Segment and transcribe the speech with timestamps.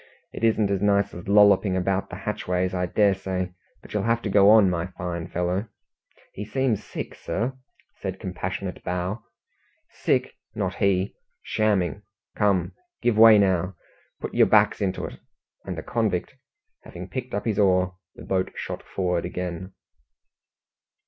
[0.33, 3.53] It isn't as nice as lolloping about the hatchways, I dare say,
[3.83, 5.67] but you'll have to go on, my fine fellow."
[6.33, 7.53] "He seems sick, sir,"
[7.97, 9.23] said (with) compassionate bow.
[9.91, 10.33] "Sick!
[10.55, 11.13] Not he.
[11.43, 12.01] Shamming.
[12.35, 12.71] Come,
[13.03, 13.75] give way now!
[14.19, 15.19] Put your backs into it!"
[15.65, 16.33] and the convict
[16.81, 19.71] having picked up his oar, the boat shot forward again.